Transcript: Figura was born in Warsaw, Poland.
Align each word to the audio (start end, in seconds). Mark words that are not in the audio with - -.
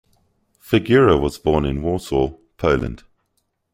Figura 0.59 1.15
was 1.15 1.37
born 1.37 1.63
in 1.63 1.83
Warsaw, 1.83 2.29
Poland. 2.57 3.03